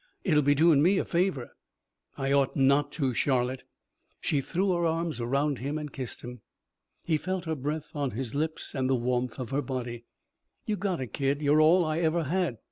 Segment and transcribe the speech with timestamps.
[0.23, 1.51] It'll be doin' me a favor."
[2.17, 3.65] "I ought not to, Charlotte."
[4.19, 6.41] She threw her arms around him and kissed him.
[7.03, 10.05] He felt her breath on his lips and the warmth of her body.
[10.65, 11.43] "You gotta, kid.
[11.43, 12.57] You're all I ever had.